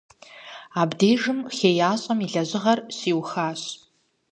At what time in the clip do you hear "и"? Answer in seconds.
2.25-2.27